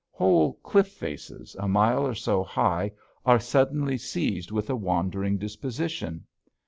Whole 0.09 0.53
cliff 0.63 0.87
faces, 0.87 1.55
a 1.59 1.67
mile 1.67 2.07
or 2.07 2.15
so 2.15 2.43
high, 2.43 2.91
are 3.23 3.39
suddenly 3.39 3.99
seized 3.99 4.49
with 4.49 4.67
a 4.71 4.75
wandering 4.75 5.37
disposition. 5.37 6.25